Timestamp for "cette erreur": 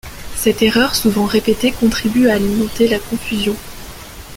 0.35-0.95